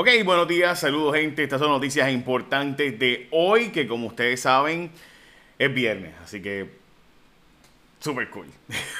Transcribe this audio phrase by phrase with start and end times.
[0.00, 1.42] Ok, buenos días, saludos gente.
[1.42, 4.92] Estas son noticias importantes de hoy, que como ustedes saben,
[5.58, 6.79] es viernes, así que
[8.00, 8.46] super cool.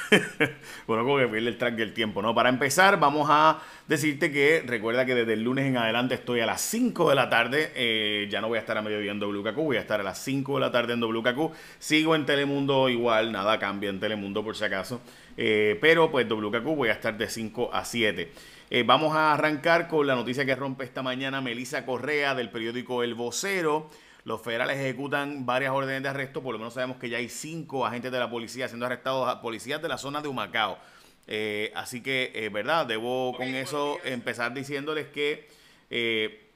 [0.87, 2.35] bueno, como que pierde el track del tiempo, ¿no?
[2.35, 6.45] Para empezar, vamos a decirte que recuerda que desde el lunes en adelante estoy a
[6.45, 7.71] las 5 de la tarde.
[7.75, 10.19] Eh, ya no voy a estar a mediodía en WKQ, voy a estar a las
[10.23, 11.51] 5 de la tarde en WKQ.
[11.79, 15.01] Sigo en Telemundo igual, nada cambia en Telemundo por si acaso.
[15.35, 18.31] Eh, pero pues WKQ voy a estar de 5 a 7.
[18.69, 23.03] Eh, vamos a arrancar con la noticia que rompe esta mañana Melissa Correa del periódico
[23.03, 23.89] El Vocero.
[24.23, 27.85] Los federales ejecutan varias órdenes de arresto, por lo menos sabemos que ya hay cinco
[27.85, 30.77] agentes de la policía siendo arrestados, policías de la zona de Humacao.
[31.27, 32.85] Eh, así que, eh, ¿verdad?
[32.85, 35.49] Debo con eso empezar diciéndoles que,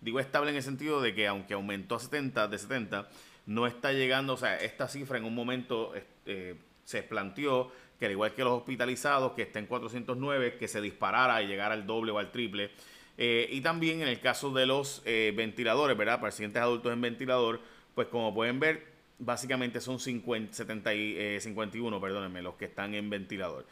[0.05, 3.09] digo estable en el sentido de que aunque aumentó a 70, de 70,
[3.47, 5.93] no está llegando, o sea, esta cifra en un momento
[6.27, 10.79] eh, se planteó que al igual que los hospitalizados, que está en 409, que se
[10.79, 12.69] disparara y llegara al doble o al triple.
[13.17, 16.21] Eh, y también en el caso de los ventiladores, ¿verdad?
[16.21, 17.61] Pacientes adultos en ventilador,
[17.95, 18.85] pues como pueden ver,
[19.17, 23.65] básicamente son 50, 70 y, 51, perdónenme, los que están en ventilador.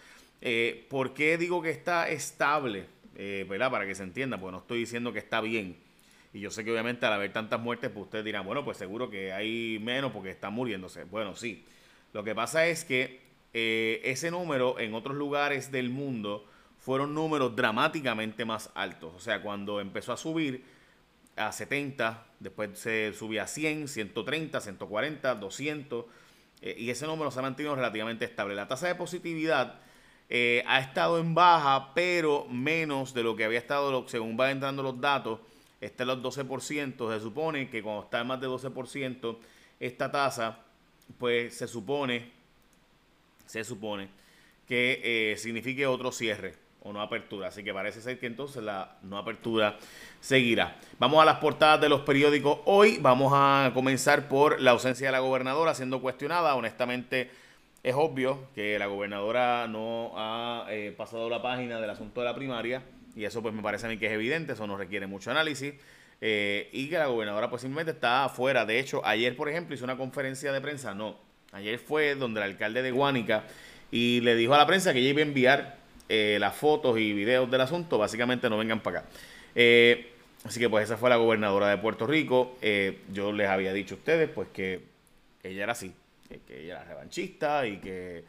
[0.89, 2.87] ¿Por qué digo que está estable?
[3.15, 3.71] eh, ¿verdad?
[3.71, 5.77] Para que se entienda, porque no estoy diciendo que está bien.
[6.33, 9.09] Y yo sé que obviamente al haber tantas muertes, pues ustedes dirán, bueno, pues seguro
[9.09, 11.03] que hay menos porque están muriéndose.
[11.03, 11.63] Bueno, sí.
[12.11, 13.21] Lo que pasa es que
[13.53, 16.47] eh, ese número en otros lugares del mundo
[16.79, 19.13] fueron números dramáticamente más altos.
[19.15, 20.63] O sea, cuando empezó a subir
[21.35, 26.05] a 70, después se subía a 100, 130, 140, 200,
[26.61, 28.55] y ese número se ha mantenido relativamente estable.
[28.55, 29.79] La tasa de positividad
[30.29, 34.81] eh, ha estado en baja, pero menos de lo que había estado, según van entrando
[34.81, 35.39] los datos,
[35.85, 37.13] está en los 12%.
[37.13, 39.37] Se supone que cuando está en más de 12%,
[39.79, 40.59] esta tasa,
[41.17, 42.31] pues se supone,
[43.45, 44.07] se supone
[44.67, 47.47] que eh, signifique otro cierre o no apertura.
[47.47, 49.77] Así que parece ser que entonces la no apertura
[50.19, 50.77] seguirá.
[50.99, 52.97] Vamos a las portadas de los periódicos hoy.
[53.01, 56.55] Vamos a comenzar por la ausencia de la gobernadora siendo cuestionada.
[56.55, 57.29] Honestamente,
[57.83, 62.35] es obvio que la gobernadora no ha eh, pasado la página del asunto de la
[62.35, 62.81] primaria
[63.15, 65.73] y eso pues me parece a mí que es evidente, eso no requiere mucho análisis
[66.21, 68.65] eh, y que la gobernadora pues simplemente está afuera.
[68.65, 71.17] De hecho, ayer por ejemplo hizo una conferencia de prensa, no,
[71.51, 73.43] ayer fue donde el alcalde de Guánica
[73.91, 75.77] y le dijo a la prensa que ella iba a enviar
[76.09, 79.09] eh, las fotos y videos del asunto, básicamente no vengan para acá.
[80.45, 82.57] así que pues esa fue la gobernadora de Puerto Rico.
[83.11, 84.81] yo les había dicho a ustedes pues que
[85.43, 85.93] ella era así
[86.47, 88.23] que, ella era revanchista y que,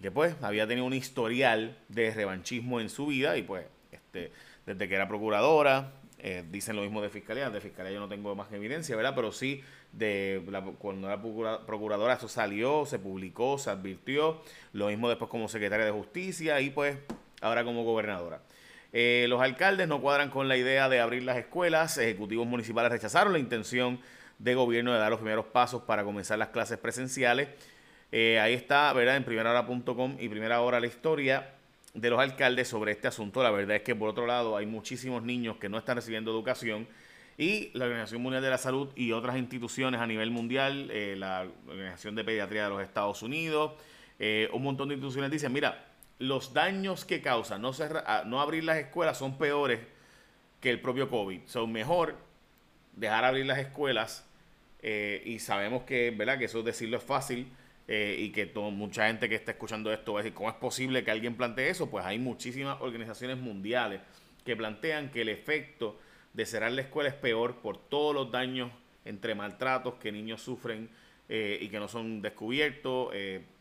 [0.00, 3.66] que pues había tenido un historial de revanchismo en su vida y pues
[4.14, 4.32] este,
[4.64, 8.34] desde que era procuradora, eh, dicen lo mismo de fiscalía, de fiscalía yo no tengo
[8.34, 9.12] más evidencia, ¿verdad?
[9.14, 10.42] Pero sí, de
[10.78, 11.20] cuando era
[11.66, 14.40] procuradora eso salió, se publicó, se advirtió,
[14.72, 16.96] lo mismo después como secretaria de justicia y pues
[17.40, 18.40] ahora como gobernadora.
[18.92, 23.32] Eh, los alcaldes no cuadran con la idea de abrir las escuelas, ejecutivos municipales rechazaron
[23.32, 24.00] la intención
[24.38, 27.48] de gobierno de dar los primeros pasos para comenzar las clases presenciales.
[28.12, 29.16] Eh, ahí está, ¿verdad?
[29.16, 31.54] En primerahora.com y primera hora la historia
[31.94, 33.42] de los alcaldes sobre este asunto.
[33.42, 36.86] La verdad es que por otro lado hay muchísimos niños que no están recibiendo educación
[37.38, 41.46] y la Organización Mundial de la Salud y otras instituciones a nivel mundial, eh, la
[41.66, 43.72] Organización de Pediatría de los Estados Unidos,
[44.18, 45.86] eh, un montón de instituciones dicen, mira,
[46.18, 47.72] los daños que causan no,
[48.26, 49.80] no abrir las escuelas son peores
[50.60, 51.40] que el propio COVID.
[51.46, 52.16] Son mejor
[52.94, 54.24] dejar abrir las escuelas
[54.80, 56.38] eh, y sabemos que, ¿verdad?
[56.38, 57.48] que eso decirlo es fácil
[57.86, 61.04] eh, y que mucha gente que está escuchando esto va a decir, ¿cómo es posible
[61.04, 61.90] que alguien plantee eso?
[61.90, 64.00] Pues hay muchísimas organizaciones mundiales
[64.44, 65.98] que plantean que el efecto
[66.32, 68.70] de cerrar la escuela es peor por todos los daños
[69.04, 70.88] entre maltratos que niños sufren
[71.28, 73.08] eh, y que no son descubiertos,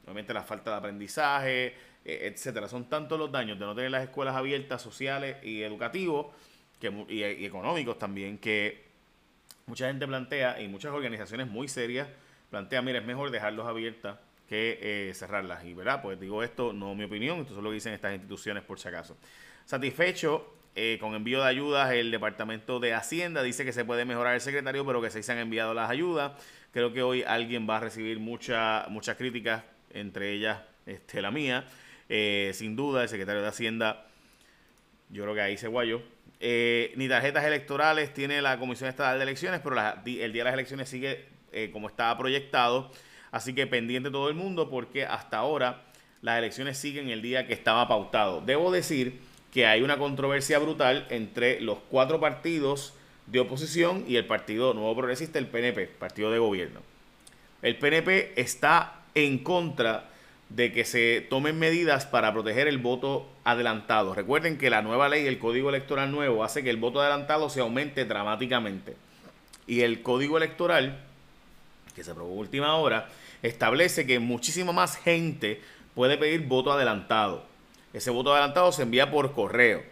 [0.04, 2.68] obviamente la falta de aprendizaje, etcétera.
[2.68, 6.28] Son tantos los daños de no tener las escuelas abiertas, sociales y educativos
[7.10, 8.84] y económicos también, que
[9.66, 12.08] mucha gente plantea, y muchas organizaciones muy serias
[12.54, 15.66] plantean, mira, es mejor dejarlos abiertas que eh, cerrarlas.
[15.66, 16.04] Y, ¿verdad?
[16.04, 18.88] Pues digo esto, no mi opinión, esto es lo que dicen estas instituciones por si
[18.90, 19.18] acaso.
[19.66, 24.36] Satisfecho eh, con envío de ayudas, el Departamento de Hacienda dice que se puede mejorar
[24.36, 26.34] el secretario, pero que se han enviado las ayudas.
[26.72, 31.66] Creo que hoy alguien va a recibir mucha, muchas críticas, entre ellas este, la mía.
[32.08, 34.06] Eh, sin duda, el secretario de Hacienda,
[35.10, 36.04] yo creo que ahí se guayó.
[36.40, 40.88] Ni tarjetas electorales tiene la Comisión Estatal de Elecciones, pero el día de las elecciones
[40.88, 41.33] sigue
[41.72, 42.92] como estaba proyectado.
[43.32, 45.84] Así que pendiente todo el mundo porque hasta ahora
[46.22, 48.42] las elecciones siguen el día que estaba pautado.
[48.42, 49.20] Debo decir
[49.52, 52.94] que hay una controversia brutal entre los cuatro partidos
[53.28, 56.82] de oposición y el Partido Nuevo Progresista, el PNP, partido de gobierno.
[57.62, 60.10] El PNP está en contra
[60.50, 64.14] de que se tomen medidas para proteger el voto adelantado.
[64.14, 67.62] Recuerden que la nueva ley, el código electoral nuevo, hace que el voto adelantado se
[67.62, 68.96] aumente dramáticamente.
[69.66, 71.00] Y el código electoral,
[71.96, 73.10] que se aprobó última hora,
[73.42, 75.62] establece que muchísima más gente
[75.96, 77.44] puede pedir voto adelantado.
[77.94, 79.84] Ese voto adelantado se envía por correo.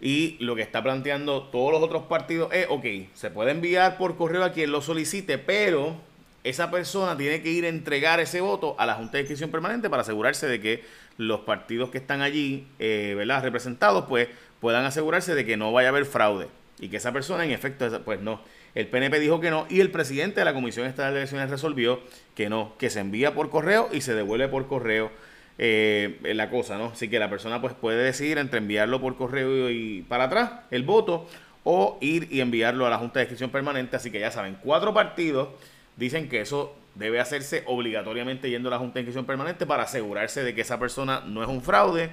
[0.00, 4.16] Y lo que está planteando todos los otros partidos es, ok, se puede enviar por
[4.16, 5.96] correo a quien lo solicite, pero
[6.42, 9.90] esa persona tiene que ir a entregar ese voto a la Junta de Inscripción Permanente
[9.90, 10.84] para asegurarse de que
[11.18, 13.42] los partidos que están allí, eh, ¿verdad?
[13.42, 16.48] Representados, pues puedan asegurarse de que no vaya a haber fraude.
[16.78, 18.40] Y que esa persona, en efecto, pues no.
[18.74, 22.00] El PNP dijo que no y el presidente de la Comisión Estatal de Elecciones resolvió
[22.34, 25.10] que no, que se envía por correo y se devuelve por correo
[25.58, 26.86] eh, la cosa, ¿no?
[26.86, 30.84] Así que la persona pues puede decidir entre enviarlo por correo y para atrás el
[30.84, 31.28] voto
[31.64, 33.96] o ir y enviarlo a la Junta de Inscripción Permanente.
[33.96, 35.48] Así que ya saben, cuatro partidos
[35.96, 40.42] dicen que eso debe hacerse obligatoriamente yendo a la Junta de Inscripción Permanente para asegurarse
[40.42, 42.10] de que esa persona no es un fraude,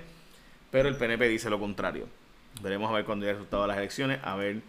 [0.71, 2.07] pero el PNP dice lo contrario.
[2.61, 4.61] Veremos a ver cuando haya resultado de las elecciones, a ver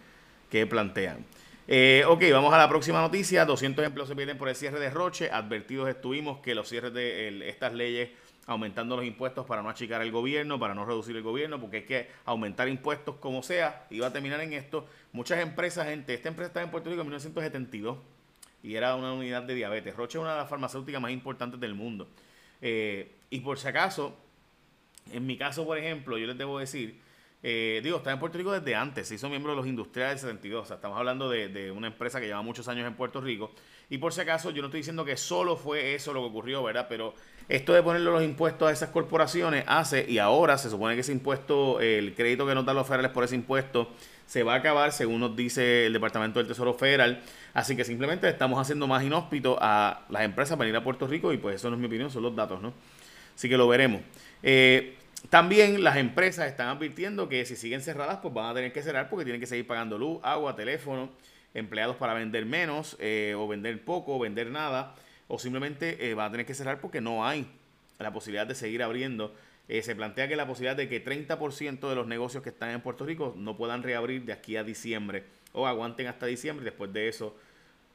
[0.49, 1.25] qué plantean.
[1.71, 3.45] Eh, ok, vamos a la próxima noticia.
[3.45, 5.29] 200 empleos se pierden por el cierre de Roche.
[5.31, 8.09] Advertidos estuvimos que los cierres de estas leyes
[8.47, 11.83] aumentando los impuestos para no achicar el gobierno, para no reducir el gobierno, porque hay
[11.83, 14.87] que aumentar impuestos como sea, va a terminar en esto.
[15.11, 17.99] Muchas empresas, gente, esta empresa estaba en Puerto Rico en 1972
[18.63, 19.95] y era una unidad de diabetes.
[19.95, 22.07] Roche es una de las farmacéuticas más importantes del mundo.
[22.63, 24.17] Eh, y por si acaso,
[25.11, 26.99] en mi caso, por ejemplo, yo les debo decir,
[27.41, 30.31] eh, digo, está en Puerto Rico desde antes, se hizo miembro de los industriales del
[30.31, 33.51] 72, o sea, estamos hablando de, una empresa que lleva muchos años en Puerto Rico.
[33.89, 36.61] Y por si acaso, yo no estoy diciendo que solo fue eso lo que ocurrió,
[36.61, 36.87] ¿verdad?
[36.89, 37.15] Pero
[37.47, 41.13] esto de ponerle los impuestos a esas corporaciones hace, y ahora se supone que ese
[41.13, 43.89] impuesto, el crédito que nos dan los federales por ese impuesto,
[44.25, 47.23] se va a acabar, según nos dice el Departamento del Tesoro Federal.
[47.53, 51.31] Así que simplemente estamos haciendo más inhóspito a las empresas para venir a Puerto Rico,
[51.31, 52.73] y pues eso no es mi opinión, son los datos, ¿no?
[53.33, 54.01] Así que lo veremos.
[54.43, 54.97] Eh,
[55.29, 59.09] también las empresas están advirtiendo que si siguen cerradas, pues van a tener que cerrar
[59.09, 61.09] porque tienen que seguir pagando luz, agua, teléfono,
[61.53, 64.95] empleados para vender menos, eh, o vender poco, o vender nada
[65.29, 67.47] o simplemente eh, va a tener que cerrar porque no hay
[67.99, 69.33] la posibilidad de seguir abriendo.
[69.67, 72.81] Eh, se plantea que la posibilidad de que 30% de los negocios que están en
[72.81, 75.23] Puerto Rico no puedan reabrir de aquí a diciembre
[75.53, 77.37] o aguanten hasta diciembre y después de eso,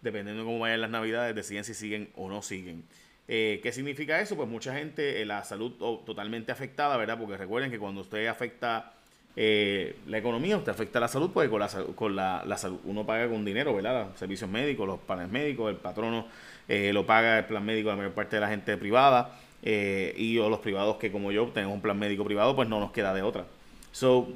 [0.00, 2.84] dependiendo de cómo vayan las navidades, deciden si siguen o no siguen.
[3.26, 4.36] Eh, ¿Qué significa eso?
[4.36, 5.72] Pues mucha gente, la salud
[6.04, 7.18] totalmente afectada, ¿verdad?
[7.18, 8.92] Porque recuerden que cuando usted afecta
[9.36, 13.44] la economía, usted afecta la salud, pues con la, con la, salud uno paga con
[13.44, 14.06] dinero, ¿verdad?
[14.08, 16.26] Los servicios médicos, los planes médicos, el patrono
[16.68, 20.38] eh, lo paga el plan médico la mayor parte de la gente privada eh, y
[20.38, 23.12] o los privados que como yo tenemos un plan médico privado pues no nos queda
[23.12, 23.44] de otra.
[23.92, 24.28] So,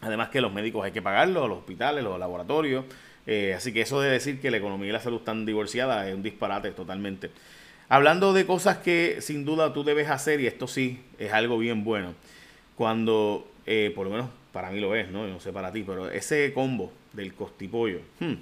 [0.00, 2.84] además que los médicos hay que pagarlos, los hospitales, los laboratorios,
[3.26, 6.14] eh, así que eso de decir que la economía y la salud están divorciadas es
[6.14, 7.30] un disparate totalmente.
[7.92, 11.84] Hablando de cosas que sin duda tú debes hacer, y esto sí es algo bien
[11.84, 12.14] bueno,
[12.74, 13.46] cuando,
[13.94, 15.26] por lo menos para mí lo es, ¿no?
[15.26, 18.32] no sé para ti, pero ese combo del costipollo, hmm,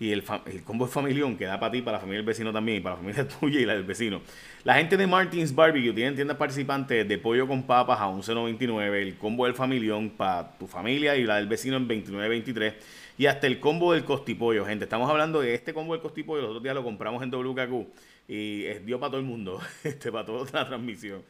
[0.00, 2.52] y el, el combo de familión que da para ti, para la familia del vecino
[2.52, 4.20] también, y para la familia tuya y la del vecino.
[4.64, 9.16] La gente de Martins Barbecue tiene tiendas participantes de pollo con papas a 11.99, el
[9.16, 12.74] combo del familión para tu familia y la del vecino en 29.23
[13.16, 14.84] y hasta el combo del costipollo, gente.
[14.84, 18.64] Estamos hablando de este combo del costipollo, los otros días lo compramos en WKQ y
[18.80, 21.22] dio para todo el mundo, este, para toda la transmisión.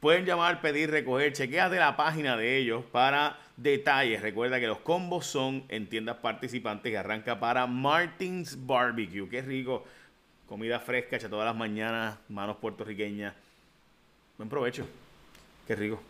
[0.00, 4.20] Pueden llamar, pedir, recoger, chequeate la página de ellos para detalles.
[4.20, 9.28] Recuerda que los combos son en tiendas participantes y arranca para Martins Barbecue.
[9.28, 9.84] Qué rico.
[10.46, 13.34] Comida fresca hecha todas las mañanas, manos puertorriqueñas.
[14.36, 14.86] Buen provecho.
[15.66, 16.00] Qué rico.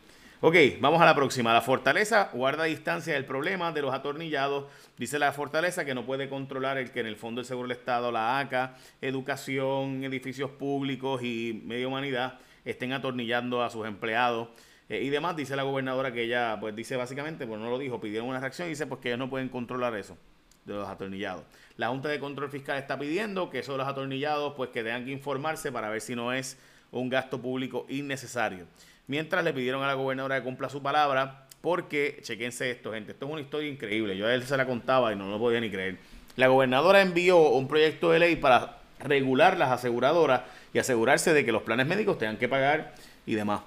[0.42, 1.54] Ok, vamos a la próxima.
[1.54, 4.66] La fortaleza guarda distancia del problema de los atornillados.
[4.98, 7.78] Dice la fortaleza que no puede controlar el que en el Fondo del Seguro del
[7.78, 14.48] Estado, la ACA, educación, edificios públicos y medio humanidad estén atornillando a sus empleados
[14.90, 15.36] eh, y demás.
[15.36, 18.68] Dice la gobernadora que ella, pues dice básicamente, pues no lo dijo, pidieron una reacción
[18.68, 20.18] y dice pues que ellos no pueden controlar eso
[20.66, 21.44] de los atornillados.
[21.78, 25.06] La Junta de Control Fiscal está pidiendo que eso de los atornillados, pues que tengan
[25.06, 26.58] que informarse para ver si no es
[26.90, 28.66] un gasto público innecesario.
[29.08, 33.26] Mientras le pidieron a la gobernadora que cumpla su palabra, porque, chequense esto, gente, esto
[33.26, 34.16] es una historia increíble.
[34.16, 35.98] Yo a él se la contaba y no lo podía ni creer.
[36.36, 41.52] La gobernadora envió un proyecto de ley para regular las aseguradoras y asegurarse de que
[41.52, 42.94] los planes médicos tengan que pagar
[43.26, 43.60] y demás.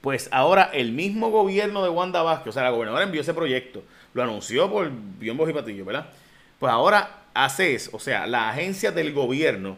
[0.00, 3.82] Pues ahora el mismo gobierno de Wanda Vázquez, o sea, la gobernadora envió ese proyecto,
[4.14, 6.06] lo anunció por biombos y patillo, ¿verdad?
[6.58, 9.76] Pues ahora ACES, o sea, la agencia del gobierno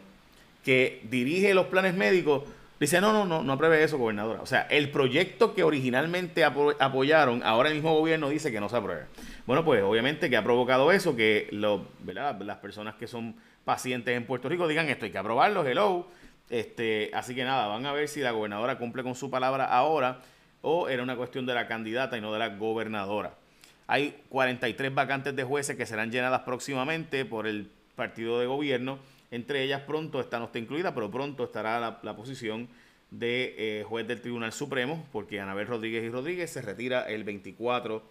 [0.65, 2.43] que dirige los planes médicos,
[2.81, 4.41] dice, no, no, no, no apruebe eso, gobernadora.
[4.43, 8.77] O sea, el proyecto que originalmente apoyaron, ahora el mismo gobierno dice que no se
[8.77, 9.07] apruebe.
[9.47, 14.49] Bueno, pues obviamente que ha provocado eso, que las personas que son pacientes en Puerto
[14.49, 16.07] Rico digan esto, hay que aprobarlo, hello.
[16.51, 20.21] Este, así que nada, van a ver si la gobernadora cumple con su palabra ahora
[20.63, 23.35] o era una cuestión de la candidata y no de la gobernadora.
[23.87, 28.99] Hay 43 vacantes de jueces que serán llenadas próximamente por el partido de gobierno.
[29.31, 32.69] Entre ellas pronto, esta no está incluida, pero pronto estará la, posición
[33.11, 38.03] de eh, juez del Tribunal Supremo, porque Anabel Rodríguez y Rodríguez se retira el 24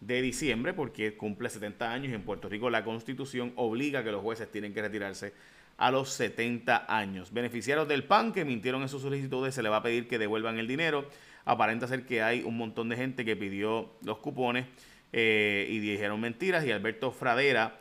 [0.00, 4.22] de diciembre, porque cumple 70 años y en Puerto Rico la Constitución obliga que los
[4.22, 5.32] jueces tienen que retirarse
[5.76, 7.32] a los 70 años.
[7.32, 10.58] Beneficiarios del PAN que mintieron en sus solicitudes, se le va a pedir que devuelvan
[10.58, 11.08] el dinero.
[11.44, 14.66] Aparenta ser que hay un montón de gente que pidió los cupones
[15.12, 16.64] eh, y dijeron mentiras.
[16.64, 17.78] Y Alberto Fradera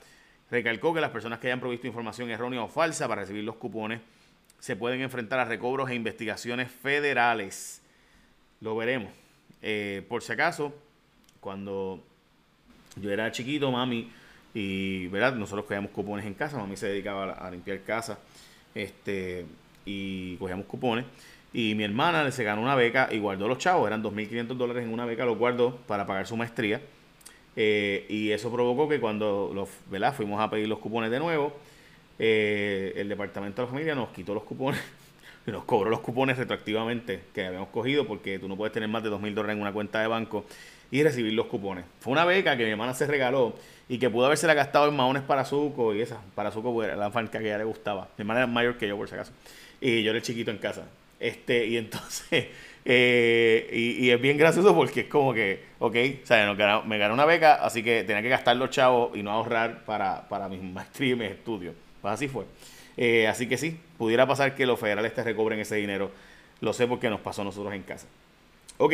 [0.51, 4.01] recalcó que las personas que hayan provisto información errónea o falsa para recibir los cupones
[4.59, 7.81] se pueden enfrentar a recobros e investigaciones federales.
[8.59, 9.11] Lo veremos.
[9.61, 10.75] Eh, por si acaso,
[11.39, 12.03] cuando
[12.97, 14.11] yo era chiquito, mami,
[14.53, 15.33] y ¿verdad?
[15.33, 18.19] nosotros cogíamos cupones en casa, mami se dedicaba a, limpiar casa,
[18.75, 19.45] este,
[19.85, 21.05] y cogíamos cupones.
[21.53, 24.93] Y mi hermana se ganó una beca y guardó los chavos, eran 2.500 dólares en
[24.93, 26.81] una beca, lo guardó para pagar su maestría.
[27.55, 30.13] Eh, y eso provocó que cuando los, ¿verdad?
[30.13, 31.53] fuimos a pedir los cupones de nuevo,
[32.19, 34.79] eh, el departamento de la familia nos quitó los cupones
[35.47, 39.03] y nos cobró los cupones retroactivamente que habíamos cogido porque tú no puedes tener más
[39.03, 40.45] de dos mil dólares en una cuenta de banco
[40.91, 41.85] y recibir los cupones.
[41.99, 43.53] Fue una beca que mi hermana se regaló
[43.89, 46.95] y que pudo haberse la gastado en maones para Zuco y esa, para Zuco era
[46.95, 48.09] la fanca que a ella le gustaba.
[48.17, 49.31] Mi hermana era mayor que yo por si acaso.
[49.79, 50.85] Y yo era chiquito en casa.
[51.21, 52.47] Este, y entonces
[52.85, 56.51] eh, y, es bien gracioso porque es como que, ok, o sea,
[56.83, 60.27] me gané una beca, así que tenía que gastar los chavos y no ahorrar para,
[60.27, 61.75] para mis maestría y mis estudios.
[62.01, 62.45] Pues así fue.
[62.97, 66.11] Eh, así que sí, pudiera pasar que los federales te recobren ese dinero.
[66.59, 68.07] Lo sé porque nos pasó a nosotros en casa.
[68.79, 68.93] Ok,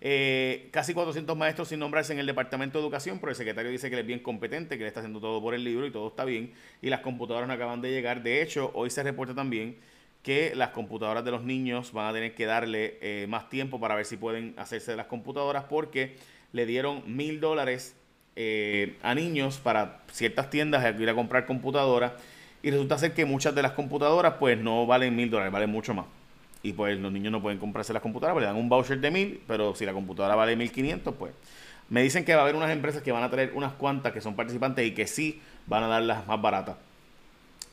[0.00, 3.88] eh, casi 400 maestros sin nombrarse en el Departamento de Educación, pero el secretario dice
[3.88, 6.06] que él es bien competente, que le está haciendo todo por el libro y todo
[6.06, 6.52] está bien.
[6.82, 8.22] Y las computadoras no acaban de llegar.
[8.22, 9.76] De hecho, hoy se reporta también
[10.24, 13.94] que las computadoras de los niños van a tener que darle eh, más tiempo para
[13.94, 16.16] ver si pueden hacerse de las computadoras porque
[16.52, 17.94] le dieron mil dólares
[18.34, 22.12] eh, a niños para ciertas tiendas a ir a comprar computadoras
[22.62, 25.92] y resulta ser que muchas de las computadoras pues no valen mil dólares, valen mucho
[25.92, 26.06] más.
[26.62, 29.42] Y pues los niños no pueden comprarse las computadoras, le dan un voucher de mil,
[29.46, 31.34] pero si la computadora vale mil quinientos, pues
[31.90, 34.22] me dicen que va a haber unas empresas que van a traer unas cuantas que
[34.22, 36.76] son participantes y que sí van a dar las más baratas.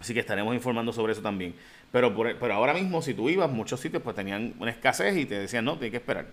[0.01, 1.53] Así que estaremos informando sobre eso también.
[1.91, 5.37] Pero, pero ahora mismo, si tú ibas, muchos sitios pues tenían una escasez y te
[5.37, 6.25] decían, no, tienes que esperar.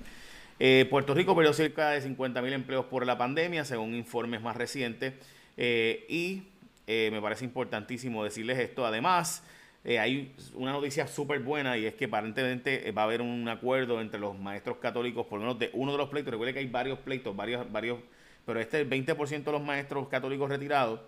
[0.58, 5.12] Eh, Puerto Rico perdió cerca de 50.000 empleos por la pandemia, según informes más recientes.
[5.58, 6.44] Eh, y
[6.86, 8.86] eh, me parece importantísimo decirles esto.
[8.86, 9.44] Además,
[9.84, 14.18] hay una noticia súper buena y es que aparentemente va a haber un acuerdo entre
[14.18, 16.30] los maestros católicos, por lo menos de uno de los pleitos.
[16.30, 17.98] Recuerde que hay varios pleitos, varios, varios,
[18.46, 21.00] pero este es el 20% de los maestros católicos retirados,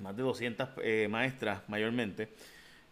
[0.00, 0.68] más de 200
[1.08, 2.28] maestras mayormente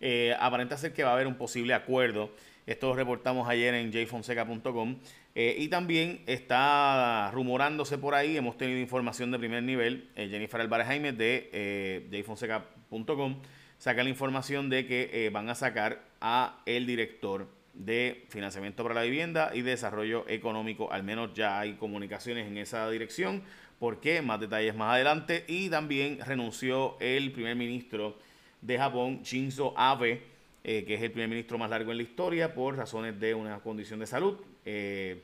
[0.01, 2.31] eh, aparenta ser que va a haber un posible acuerdo.
[2.67, 4.97] Esto lo reportamos ayer en jfonseca.com.
[5.35, 10.61] Eh, y también está rumorándose por ahí, hemos tenido información de primer nivel, eh, Jennifer
[10.61, 13.41] Álvarez Jaime de eh, jfonseca.com
[13.79, 17.47] saca la información de que van a sacar a el director
[17.79, 20.93] de financiamiento para la vivienda y desarrollo económico.
[20.93, 23.43] Al menos ya hay comunicaciones en esa dirección.
[23.79, 24.21] ¿Por qué?
[24.21, 25.45] Más detalles más adelante.
[25.47, 28.19] Y también renunció el primer ministro
[28.61, 30.23] de Japón, Shinzo Abe,
[30.65, 33.61] eh, que es el primer ministro más largo en la historia, por razones de una
[33.61, 35.23] condición de salud eh,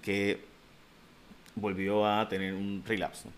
[0.00, 0.40] que
[1.54, 3.30] volvió a tener un relapso.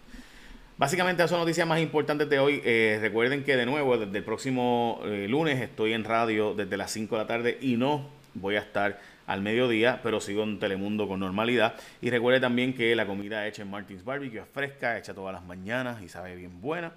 [0.78, 2.62] Básicamente, esas son noticias más importantes de hoy.
[2.64, 7.16] Eh, recuerden que de nuevo, desde el próximo lunes estoy en radio desde las 5
[7.16, 11.20] de la tarde y no voy a estar al mediodía, pero sigo en Telemundo con
[11.20, 11.74] normalidad.
[12.00, 15.44] Y recuerde también que la comida hecha en Martins Barbecue es fresca, hecha todas las
[15.44, 16.92] mañanas y sabe bien buena.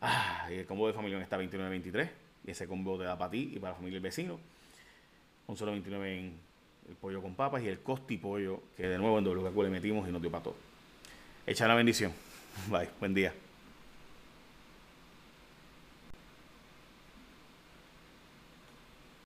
[0.00, 2.08] Ah, y el combo de familia está 29.23.
[2.46, 4.38] Y ese combo te da para ti y para la familia y el vecino.
[5.46, 6.32] Un solo 29 en
[6.88, 10.08] el pollo con papas y el costi pollo que de nuevo en WKQ le metimos
[10.08, 10.56] y nos dio para todo.
[11.46, 12.12] Echa la bendición.
[12.70, 12.88] Bye.
[13.00, 13.32] Buen día.